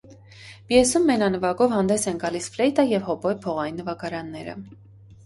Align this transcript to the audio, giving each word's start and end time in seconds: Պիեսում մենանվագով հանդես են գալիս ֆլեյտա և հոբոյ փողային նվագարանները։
Պիեսում 0.69 1.03
մենանվագով 1.09 1.75
հանդես 1.75 2.05
են 2.11 2.17
գալիս 2.23 2.47
ֆլեյտա 2.55 2.87
և 2.93 3.05
հոբոյ 3.11 3.37
փողային 3.45 3.79
նվագարանները։ 3.83 4.57